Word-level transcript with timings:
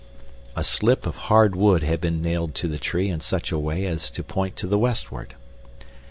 A 0.55 0.63
slip 0.63 1.05
of 1.05 1.15
hard 1.29 1.55
wood 1.55 1.83
had 1.83 2.01
been 2.01 2.23
nailed 2.23 2.55
to 2.55 2.67
the 2.67 2.79
tree 2.79 3.09
in 3.09 3.19
such 3.21 3.51
a 3.51 3.59
way 3.59 3.85
as 3.85 4.09
to 4.09 4.23
point 4.23 4.55
to 4.55 4.65
the 4.65 4.79
westward. 4.79 5.35